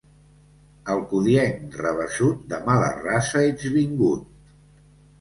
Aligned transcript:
Alcudienc 0.93 1.77
rabassut, 1.83 2.41
de 2.55 2.63
mala 2.73 2.91
raça 3.05 3.47
ets 3.53 3.71
vingut. 3.79 4.29